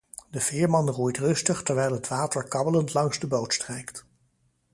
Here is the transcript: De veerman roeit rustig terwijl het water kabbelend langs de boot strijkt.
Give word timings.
De 0.29 0.39
veerman 0.39 0.89
roeit 0.89 1.17
rustig 1.19 1.63
terwijl 1.63 1.91
het 1.91 2.07
water 2.07 2.47
kabbelend 2.47 2.93
langs 2.93 3.19
de 3.19 3.27
boot 3.27 3.53
strijkt. 3.53 4.05